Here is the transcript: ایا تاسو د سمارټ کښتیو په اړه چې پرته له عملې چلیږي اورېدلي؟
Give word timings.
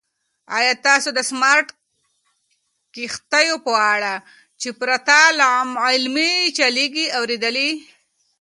ایا 0.57 0.73
تاسو 0.87 1.09
د 1.17 1.19
سمارټ 1.31 1.67
کښتیو 2.93 3.55
په 3.65 3.73
اړه 3.93 4.13
چې 4.61 4.69
پرته 4.79 5.19
له 5.39 5.45
عملې 5.59 6.33
چلیږي 6.57 7.05
اورېدلي؟ 7.17 7.69